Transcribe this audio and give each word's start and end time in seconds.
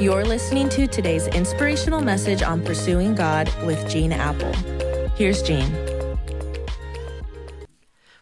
You're 0.00 0.24
listening 0.24 0.70
to 0.70 0.86
today's 0.86 1.26
inspirational 1.26 2.00
message 2.00 2.42
on 2.42 2.64
pursuing 2.64 3.14
God 3.14 3.52
with 3.66 3.86
Gene 3.86 4.14
Appel. 4.14 4.50
Here's 5.14 5.42
Gene. 5.42 5.70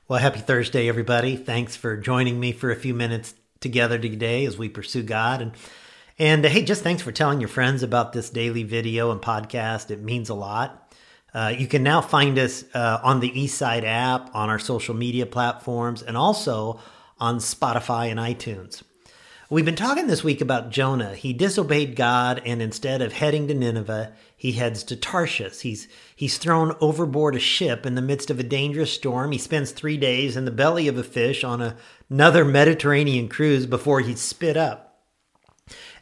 Well, 0.09 0.19
happy 0.19 0.41
Thursday, 0.41 0.89
everybody. 0.89 1.37
Thanks 1.37 1.77
for 1.77 1.97
joining 1.97 2.41
me 2.41 2.51
for 2.51 2.73
a 2.73 2.77
few 2.77 2.95
minutes 2.95 3.33
together 3.61 3.97
today 3.97 4.45
as 4.45 4.59
we 4.59 4.69
pursue 4.69 5.05
God. 5.05 5.41
And 5.41 5.53
and 6.19 6.45
uh, 6.45 6.49
hey, 6.49 6.65
just 6.65 6.83
thanks 6.83 7.01
for 7.01 7.13
telling 7.13 7.39
your 7.39 7.49
friends 7.49 7.85
about 7.85 8.13
this 8.13 8.29
daily 8.29 8.65
video 8.65 9.13
and 9.13 9.23
podcast. 9.23 9.93
It 9.93 10.03
means 10.03 10.31
a 10.31 10.35
lot. 10.35 10.93
Uh, 11.33 11.55
you 11.57 11.69
can 11.69 11.85
now 11.85 12.01
find 12.01 12.41
us 12.41 12.65
uh, 12.75 12.99
on 13.05 13.21
the 13.21 13.31
Eastside 13.31 13.85
app, 13.85 14.35
on 14.35 14.49
our 14.49 14.59
social 14.59 14.97
media 14.97 15.27
platforms, 15.27 16.03
and 16.03 16.17
also 16.17 16.81
on 17.21 17.37
Spotify 17.39 18.11
and 18.11 18.19
iTunes. 18.19 18.83
We've 19.51 19.65
been 19.65 19.77
talking 19.77 20.09
this 20.09 20.23
week 20.23 20.43
about 20.43 20.69
Jonah. 20.69 21.15
He 21.15 21.33
disobeyed 21.33 21.97
God, 21.97 22.43
and 22.45 22.61
instead 22.61 23.01
of 23.01 23.15
heading 23.15 23.49
to 23.49 23.55
Nineveh, 23.55 24.13
he 24.37 24.53
heads 24.53 24.85
to 24.85 24.97
Tarshish. 24.97 25.61
He's 25.61 25.89
he's 26.15 26.37
thrown 26.37 26.77
overboard 26.83 27.35
a 27.35 27.39
ship 27.39 27.87
in 27.87 27.95
the 27.95 28.03
midst 28.03 28.29
of 28.29 28.39
a 28.39 28.43
dangerous 28.43 28.93
storm. 28.93 29.33
He 29.33 29.39
spends 29.39 29.71
three 29.71 29.97
days 29.97 30.37
in 30.37 30.45
the 30.45 30.51
belly 30.51 30.87
of 30.87 30.99
a 30.99 31.03
fish 31.03 31.45
on 31.45 31.63
a, 31.63 31.77
another 32.11 32.45
Mediterranean 32.45 33.31
cruise 33.31 33.65
before 33.65 34.01
he's 34.01 34.21
spit 34.21 34.59
up. 34.59 35.01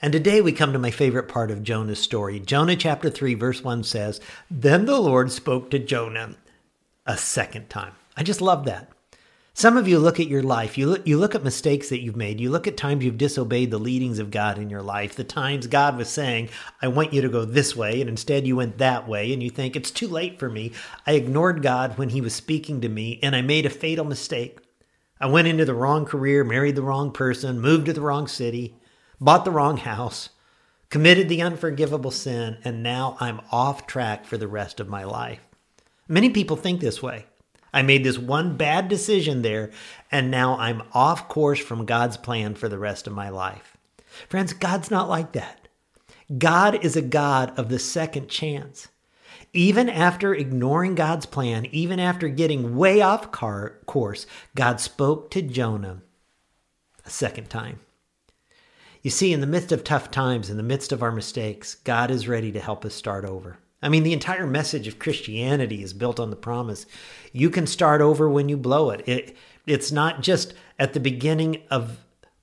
And 0.02 0.12
today 0.12 0.40
we 0.40 0.50
come 0.50 0.72
to 0.72 0.78
my 0.80 0.90
favorite 0.90 1.28
part 1.28 1.52
of 1.52 1.62
Jonah's 1.62 2.00
story. 2.00 2.40
Jonah 2.40 2.74
chapter 2.74 3.10
3, 3.10 3.34
verse 3.34 3.62
1 3.62 3.84
says, 3.84 4.20
Then 4.50 4.86
the 4.86 4.98
Lord 4.98 5.30
spoke 5.30 5.70
to 5.70 5.78
Jonah 5.78 6.34
a 7.06 7.16
second 7.16 7.70
time. 7.70 7.92
I 8.16 8.24
just 8.24 8.40
love 8.40 8.64
that. 8.64 8.90
Some 9.58 9.78
of 9.78 9.88
you 9.88 9.98
look 9.98 10.20
at 10.20 10.28
your 10.28 10.42
life, 10.42 10.76
you 10.76 10.86
look, 10.86 11.06
you 11.06 11.16
look 11.16 11.34
at 11.34 11.42
mistakes 11.42 11.88
that 11.88 12.02
you've 12.02 12.14
made, 12.14 12.40
you 12.40 12.50
look 12.50 12.66
at 12.66 12.76
times 12.76 13.02
you've 13.02 13.16
disobeyed 13.16 13.70
the 13.70 13.78
leadings 13.78 14.18
of 14.18 14.30
God 14.30 14.58
in 14.58 14.68
your 14.68 14.82
life, 14.82 15.16
the 15.16 15.24
times 15.24 15.66
God 15.66 15.96
was 15.96 16.10
saying, 16.10 16.50
I 16.82 16.88
want 16.88 17.14
you 17.14 17.22
to 17.22 17.30
go 17.30 17.46
this 17.46 17.74
way, 17.74 18.02
and 18.02 18.10
instead 18.10 18.46
you 18.46 18.56
went 18.56 18.76
that 18.76 19.08
way, 19.08 19.32
and 19.32 19.42
you 19.42 19.48
think, 19.48 19.74
it's 19.74 19.90
too 19.90 20.08
late 20.08 20.38
for 20.38 20.50
me. 20.50 20.72
I 21.06 21.12
ignored 21.12 21.62
God 21.62 21.96
when 21.96 22.10
He 22.10 22.20
was 22.20 22.34
speaking 22.34 22.82
to 22.82 22.90
me, 22.90 23.18
and 23.22 23.34
I 23.34 23.40
made 23.40 23.64
a 23.64 23.70
fatal 23.70 24.04
mistake. 24.04 24.58
I 25.22 25.26
went 25.26 25.48
into 25.48 25.64
the 25.64 25.72
wrong 25.72 26.04
career, 26.04 26.44
married 26.44 26.76
the 26.76 26.82
wrong 26.82 27.10
person, 27.10 27.58
moved 27.58 27.86
to 27.86 27.94
the 27.94 28.02
wrong 28.02 28.28
city, 28.28 28.76
bought 29.18 29.46
the 29.46 29.50
wrong 29.50 29.78
house, 29.78 30.28
committed 30.90 31.30
the 31.30 31.40
unforgivable 31.40 32.10
sin, 32.10 32.58
and 32.62 32.82
now 32.82 33.16
I'm 33.20 33.40
off 33.50 33.86
track 33.86 34.26
for 34.26 34.36
the 34.36 34.48
rest 34.48 34.80
of 34.80 34.88
my 34.90 35.04
life. 35.04 35.40
Many 36.08 36.28
people 36.28 36.56
think 36.56 36.82
this 36.82 37.02
way. 37.02 37.24
I 37.76 37.82
made 37.82 38.04
this 38.04 38.16
one 38.16 38.56
bad 38.56 38.88
decision 38.88 39.42
there, 39.42 39.70
and 40.10 40.30
now 40.30 40.56
I'm 40.56 40.84
off 40.94 41.28
course 41.28 41.58
from 41.58 41.84
God's 41.84 42.16
plan 42.16 42.54
for 42.54 42.70
the 42.70 42.78
rest 42.78 43.06
of 43.06 43.12
my 43.12 43.28
life. 43.28 43.76
Friends, 44.30 44.54
God's 44.54 44.90
not 44.90 45.10
like 45.10 45.32
that. 45.32 45.68
God 46.38 46.82
is 46.82 46.96
a 46.96 47.02
God 47.02 47.52
of 47.58 47.68
the 47.68 47.78
second 47.78 48.30
chance. 48.30 48.88
Even 49.52 49.90
after 49.90 50.34
ignoring 50.34 50.94
God's 50.94 51.26
plan, 51.26 51.66
even 51.66 52.00
after 52.00 52.30
getting 52.30 52.78
way 52.78 53.02
off 53.02 53.30
car- 53.30 53.74
course, 53.84 54.26
God 54.54 54.80
spoke 54.80 55.30
to 55.32 55.42
Jonah 55.42 56.00
a 57.04 57.10
second 57.10 57.50
time. 57.50 57.80
You 59.02 59.10
see, 59.10 59.34
in 59.34 59.42
the 59.42 59.46
midst 59.46 59.70
of 59.70 59.84
tough 59.84 60.10
times, 60.10 60.48
in 60.48 60.56
the 60.56 60.62
midst 60.62 60.92
of 60.92 61.02
our 61.02 61.12
mistakes, 61.12 61.74
God 61.74 62.10
is 62.10 62.26
ready 62.26 62.50
to 62.52 62.58
help 62.58 62.86
us 62.86 62.94
start 62.94 63.26
over. 63.26 63.58
I 63.82 63.88
mean, 63.88 64.02
the 64.02 64.12
entire 64.12 64.46
message 64.46 64.88
of 64.88 64.98
Christianity 64.98 65.82
is 65.82 65.92
built 65.92 66.18
on 66.18 66.30
the 66.30 66.36
promise 66.36 66.86
you 67.32 67.50
can 67.50 67.66
start 67.66 68.00
over 68.00 68.28
when 68.28 68.48
you 68.48 68.56
blow 68.56 68.90
it. 68.90 69.06
it. 69.06 69.36
It's 69.66 69.92
not 69.92 70.22
just 70.22 70.54
at 70.78 70.92
the 70.92 71.00
beginning 71.00 71.62
of 71.70 71.98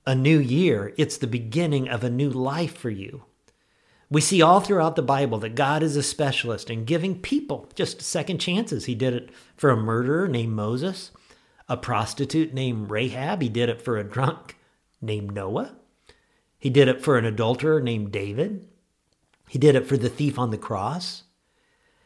a 0.06 0.14
new 0.14 0.38
year, 0.38 0.92
it's 0.96 1.16
the 1.16 1.26
beginning 1.26 1.88
of 1.88 2.04
a 2.04 2.10
new 2.10 2.30
life 2.30 2.76
for 2.76 2.90
you. 2.90 3.24
We 4.10 4.20
see 4.20 4.42
all 4.42 4.60
throughout 4.60 4.96
the 4.96 5.02
Bible 5.02 5.38
that 5.38 5.54
God 5.54 5.82
is 5.82 5.96
a 5.96 6.02
specialist 6.02 6.70
in 6.70 6.84
giving 6.84 7.20
people 7.20 7.68
just 7.74 8.02
second 8.02 8.38
chances. 8.38 8.84
He 8.84 8.94
did 8.94 9.14
it 9.14 9.30
for 9.56 9.70
a 9.70 9.76
murderer 9.76 10.28
named 10.28 10.52
Moses, 10.52 11.10
a 11.68 11.76
prostitute 11.76 12.52
named 12.52 12.90
Rahab. 12.90 13.42
He 13.42 13.48
did 13.48 13.68
it 13.68 13.80
for 13.80 13.96
a 13.96 14.04
drunk 14.04 14.56
named 15.00 15.32
Noah. 15.34 15.74
He 16.58 16.70
did 16.70 16.88
it 16.88 17.02
for 17.02 17.18
an 17.18 17.24
adulterer 17.24 17.80
named 17.80 18.12
David. 18.12 18.68
He 19.48 19.58
did 19.58 19.74
it 19.74 19.86
for 19.86 19.96
the 19.96 20.08
thief 20.08 20.38
on 20.38 20.50
the 20.50 20.58
cross. 20.58 21.24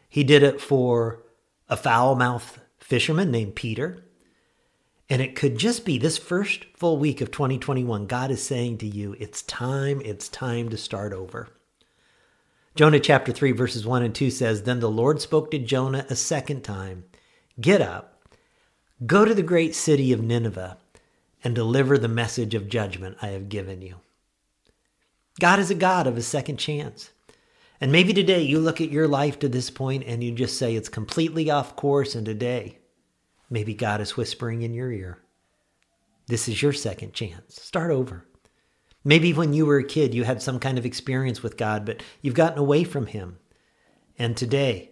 He 0.08 0.24
did 0.24 0.42
it 0.42 0.60
for 0.60 1.22
a 1.68 1.76
foul 1.76 2.14
mouthed 2.14 2.60
fisherman 2.78 3.30
named 3.30 3.54
Peter. 3.54 4.04
And 5.10 5.22
it 5.22 5.34
could 5.34 5.58
just 5.58 5.84
be 5.84 5.98
this 5.98 6.18
first 6.18 6.66
full 6.76 6.98
week 6.98 7.20
of 7.20 7.30
2021, 7.30 8.06
God 8.06 8.30
is 8.30 8.42
saying 8.42 8.78
to 8.78 8.86
you, 8.86 9.16
it's 9.18 9.42
time, 9.42 10.02
it's 10.04 10.28
time 10.28 10.68
to 10.68 10.76
start 10.76 11.12
over. 11.12 11.48
Jonah 12.74 13.00
chapter 13.00 13.32
3, 13.32 13.52
verses 13.52 13.86
1 13.86 14.02
and 14.02 14.14
2 14.14 14.30
says, 14.30 14.62
Then 14.62 14.80
the 14.80 14.90
Lord 14.90 15.20
spoke 15.20 15.50
to 15.50 15.58
Jonah 15.58 16.06
a 16.08 16.16
second 16.16 16.62
time 16.62 17.04
Get 17.60 17.80
up, 17.80 18.22
go 19.04 19.24
to 19.24 19.34
the 19.34 19.42
great 19.42 19.74
city 19.74 20.12
of 20.12 20.22
Nineveh, 20.22 20.78
and 21.42 21.54
deliver 21.54 21.98
the 21.98 22.06
message 22.06 22.54
of 22.54 22.68
judgment 22.68 23.16
I 23.20 23.28
have 23.28 23.48
given 23.48 23.82
you. 23.82 23.96
God 25.40 25.58
is 25.58 25.70
a 25.70 25.74
God 25.74 26.06
of 26.06 26.16
a 26.16 26.22
second 26.22 26.58
chance. 26.58 27.10
And 27.80 27.92
maybe 27.92 28.12
today 28.12 28.42
you 28.42 28.58
look 28.58 28.80
at 28.80 28.90
your 28.90 29.06
life 29.06 29.38
to 29.38 29.48
this 29.48 29.70
point 29.70 30.04
and 30.06 30.22
you 30.22 30.32
just 30.32 30.58
say 30.58 30.74
it's 30.74 30.88
completely 30.88 31.50
off 31.50 31.76
course. 31.76 32.14
And 32.14 32.26
today, 32.26 32.78
maybe 33.48 33.74
God 33.74 34.00
is 34.00 34.16
whispering 34.16 34.62
in 34.62 34.74
your 34.74 34.90
ear, 34.90 35.22
This 36.26 36.48
is 36.48 36.60
your 36.60 36.72
second 36.72 37.12
chance. 37.12 37.62
Start 37.62 37.90
over. 37.90 38.26
Maybe 39.04 39.32
when 39.32 39.52
you 39.52 39.64
were 39.64 39.78
a 39.78 39.84
kid, 39.84 40.12
you 40.12 40.24
had 40.24 40.42
some 40.42 40.58
kind 40.58 40.76
of 40.76 40.84
experience 40.84 41.42
with 41.42 41.56
God, 41.56 41.86
but 41.86 42.02
you've 42.20 42.34
gotten 42.34 42.58
away 42.58 42.84
from 42.84 43.06
Him. 43.06 43.38
And 44.18 44.36
today, 44.36 44.90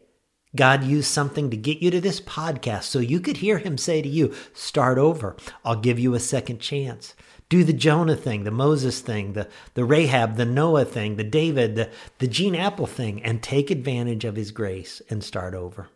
God 0.56 0.84
used 0.84 1.08
something 1.08 1.50
to 1.50 1.56
get 1.56 1.78
you 1.78 1.90
to 1.90 2.00
this 2.00 2.20
podcast 2.20 2.84
so 2.84 2.98
you 2.98 3.20
could 3.20 3.38
hear 3.38 3.58
Him 3.58 3.78
say 3.78 4.02
to 4.02 4.08
you, 4.08 4.34
Start 4.54 4.98
over. 4.98 5.36
I'll 5.64 5.76
give 5.76 5.98
you 5.98 6.14
a 6.14 6.20
second 6.20 6.60
chance 6.60 7.14
do 7.48 7.62
the 7.62 7.72
Jonah 7.72 8.16
thing, 8.16 8.44
the 8.44 8.50
Moses 8.50 9.00
thing, 9.00 9.34
the, 9.34 9.48
the 9.74 9.84
Rahab, 9.84 10.36
the 10.36 10.44
Noah 10.44 10.84
thing, 10.84 11.16
the 11.16 11.24
David, 11.24 11.76
the, 11.76 11.90
the 12.18 12.26
Gene 12.26 12.56
Appel 12.56 12.86
thing, 12.86 13.22
and 13.22 13.42
take 13.42 13.70
advantage 13.70 14.24
of 14.24 14.36
his 14.36 14.50
grace 14.50 15.00
and 15.08 15.22
start 15.22 15.54
over. 15.54 15.88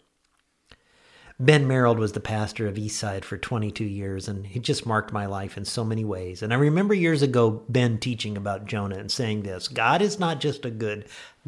Ben 1.40 1.66
Merold 1.66 1.96
was 1.96 2.12
the 2.12 2.20
pastor 2.20 2.68
of 2.68 2.74
Eastside 2.74 3.24
for 3.24 3.38
22 3.38 3.82
years, 3.82 4.28
and 4.28 4.46
he 4.46 4.60
just 4.60 4.84
marked 4.84 5.10
my 5.10 5.24
life 5.24 5.56
in 5.56 5.64
so 5.64 5.82
many 5.82 6.04
ways. 6.04 6.42
And 6.42 6.52
I 6.52 6.56
remember 6.56 6.92
years 6.92 7.22
ago 7.22 7.62
Ben 7.68 7.98
teaching 7.98 8.36
about 8.36 8.66
Jonah 8.66 8.98
and 8.98 9.10
saying 9.10 9.42
this 9.42 9.66
God 9.66 10.02
is 10.02 10.18
not 10.18 10.38
just 10.38 10.66
a 10.66 10.70
good 10.70 11.06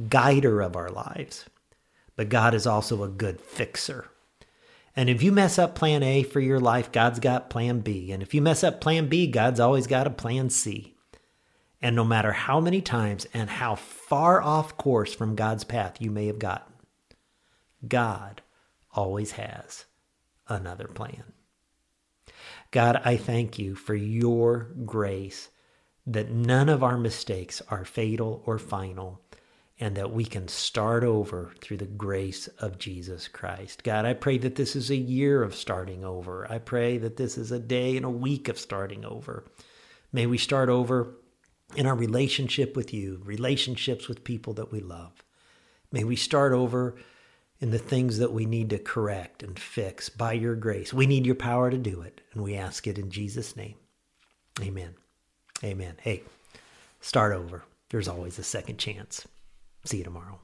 guider 0.08 0.62
of 0.62 0.76
our 0.76 0.88
lives, 0.88 1.44
but 2.16 2.28
God 2.28 2.54
is 2.54 2.66
also 2.66 3.02
a 3.02 3.08
good 3.08 3.40
fixer. 3.40 4.08
And 4.94 5.08
if 5.08 5.22
you 5.22 5.32
mess 5.32 5.58
up 5.58 5.74
plan 5.74 6.02
A 6.02 6.22
for 6.22 6.40
your 6.40 6.60
life, 6.60 6.92
God's 6.92 7.18
got 7.18 7.50
plan 7.50 7.80
B. 7.80 8.12
And 8.12 8.22
if 8.22 8.34
you 8.34 8.42
mess 8.42 8.62
up 8.62 8.80
plan 8.80 9.08
B, 9.08 9.26
God's 9.26 9.60
always 9.60 9.86
got 9.86 10.06
a 10.06 10.10
plan 10.10 10.50
C. 10.50 10.94
And 11.80 11.96
no 11.96 12.04
matter 12.04 12.32
how 12.32 12.60
many 12.60 12.80
times 12.80 13.26
and 13.32 13.48
how 13.48 13.74
far 13.74 14.40
off 14.42 14.76
course 14.76 15.14
from 15.14 15.34
God's 15.34 15.64
path 15.64 15.96
you 16.00 16.10
may 16.10 16.26
have 16.26 16.38
gotten, 16.38 16.74
God 17.86 18.42
always 18.92 19.32
has 19.32 19.86
another 20.48 20.86
plan. 20.86 21.24
God, 22.70 23.00
I 23.04 23.16
thank 23.16 23.58
you 23.58 23.74
for 23.74 23.94
your 23.94 24.70
grace 24.84 25.48
that 26.06 26.30
none 26.30 26.68
of 26.68 26.82
our 26.82 26.96
mistakes 26.96 27.62
are 27.68 27.84
fatal 27.84 28.42
or 28.46 28.58
final 28.58 29.20
and 29.82 29.96
that 29.96 30.12
we 30.12 30.24
can 30.24 30.46
start 30.46 31.02
over 31.02 31.50
through 31.60 31.76
the 31.76 31.84
grace 31.84 32.46
of 32.60 32.78
Jesus 32.78 33.26
Christ. 33.26 33.82
God, 33.82 34.04
I 34.04 34.14
pray 34.14 34.38
that 34.38 34.54
this 34.54 34.76
is 34.76 34.90
a 34.90 34.96
year 34.96 35.42
of 35.42 35.56
starting 35.56 36.04
over. 36.04 36.46
I 36.48 36.58
pray 36.58 36.98
that 36.98 37.16
this 37.16 37.36
is 37.36 37.50
a 37.50 37.58
day 37.58 37.96
and 37.96 38.06
a 38.06 38.10
week 38.10 38.48
of 38.48 38.60
starting 38.60 39.04
over. 39.04 39.42
May 40.12 40.26
we 40.26 40.38
start 40.38 40.68
over 40.68 41.16
in 41.74 41.88
our 41.88 41.96
relationship 41.96 42.76
with 42.76 42.94
you, 42.94 43.22
relationships 43.24 44.06
with 44.06 44.22
people 44.22 44.52
that 44.54 44.70
we 44.70 44.78
love. 44.78 45.24
May 45.90 46.04
we 46.04 46.14
start 46.14 46.52
over 46.52 46.94
in 47.58 47.72
the 47.72 47.78
things 47.80 48.18
that 48.18 48.32
we 48.32 48.46
need 48.46 48.70
to 48.70 48.78
correct 48.78 49.42
and 49.42 49.58
fix 49.58 50.08
by 50.08 50.34
your 50.34 50.54
grace. 50.54 50.94
We 50.94 51.08
need 51.08 51.26
your 51.26 51.34
power 51.34 51.72
to 51.72 51.76
do 51.76 52.02
it, 52.02 52.20
and 52.34 52.44
we 52.44 52.54
ask 52.54 52.86
it 52.86 52.98
in 52.98 53.10
Jesus' 53.10 53.56
name. 53.56 53.74
Amen. 54.60 54.94
Amen. 55.64 55.96
Hey, 56.00 56.22
start 57.00 57.32
over. 57.32 57.64
There's 57.90 58.06
always 58.06 58.38
a 58.38 58.44
second 58.44 58.78
chance. 58.78 59.26
See 59.84 59.98
you 59.98 60.04
tomorrow. 60.04 60.40